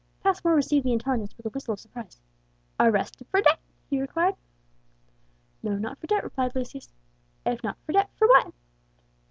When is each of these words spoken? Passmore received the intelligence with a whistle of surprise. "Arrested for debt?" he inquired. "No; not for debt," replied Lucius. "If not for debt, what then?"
Passmore 0.23 0.55
received 0.55 0.83
the 0.83 0.93
intelligence 0.93 1.37
with 1.37 1.45
a 1.45 1.49
whistle 1.49 1.73
of 1.75 1.79
surprise. 1.79 2.19
"Arrested 2.79 3.27
for 3.27 3.39
debt?" 3.39 3.59
he 3.87 3.99
inquired. 3.99 4.33
"No; 5.61 5.77
not 5.77 5.99
for 5.99 6.07
debt," 6.07 6.23
replied 6.23 6.55
Lucius. 6.55 6.91
"If 7.45 7.63
not 7.63 7.77
for 7.85 7.91
debt, 7.91 8.09
what 8.17 8.45
then?" 8.45 8.53